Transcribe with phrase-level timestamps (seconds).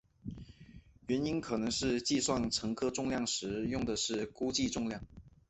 [1.05, 4.99] 原因可能是计算乘客重量时用的是估计重量。